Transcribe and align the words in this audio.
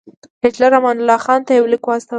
هیټلر 0.43 0.71
امان 0.77 0.97
الله 0.99 1.19
خان 1.25 1.41
ته 1.47 1.51
یو 1.53 1.65
لیک 1.71 1.83
واستاوه. 1.87 2.09